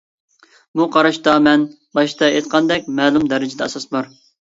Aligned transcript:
بۇ 0.79 0.87
قاراشتا 0.95 1.35
مەن 1.49 1.67
باشتا 2.01 2.33
ئېيتقاندەك 2.35 2.91
مەلۇم 3.01 3.33
دەرىجىدە 3.33 3.71
ئاساس 3.71 3.93
بار. 3.97 4.15